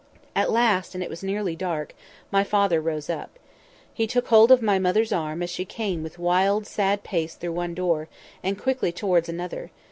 [0.35, 1.93] At last (and it was nearly dark),
[2.31, 3.37] my father rose up.
[3.93, 7.53] He took hold of my mother's arm as she came with wild, sad pace through
[7.53, 8.07] one door,
[8.41, 9.69] and quickly towards another.